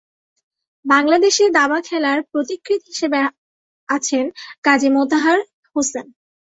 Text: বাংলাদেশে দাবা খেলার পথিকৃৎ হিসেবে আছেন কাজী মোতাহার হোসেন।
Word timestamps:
বাংলাদেশে 0.85 1.45
দাবা 1.57 1.79
খেলার 1.81 2.19
পথিকৃৎ 2.31 2.81
হিসেবে 2.87 3.19
আছেন 3.89 4.25
কাজী 4.63 4.89
মোতাহার 4.95 5.39
হোসেন। 5.75 6.05